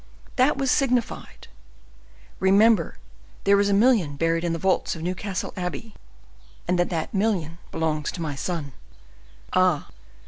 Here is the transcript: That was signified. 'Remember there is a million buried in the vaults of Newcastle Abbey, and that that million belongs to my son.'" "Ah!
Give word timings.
That 0.35 0.57
was 0.57 0.71
signified. 0.71 1.47
'Remember 2.39 2.97
there 3.43 3.59
is 3.59 3.69
a 3.69 3.73
million 3.75 4.15
buried 4.15 4.43
in 4.43 4.51
the 4.51 4.57
vaults 4.57 4.95
of 4.95 5.03
Newcastle 5.03 5.53
Abbey, 5.55 5.93
and 6.67 6.79
that 6.79 6.89
that 6.89 7.13
million 7.13 7.59
belongs 7.69 8.11
to 8.13 8.21
my 8.23 8.33
son.'" 8.33 8.73
"Ah! 9.53 9.89